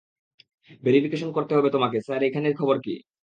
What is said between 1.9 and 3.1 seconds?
Sir এইখানের খবর কী?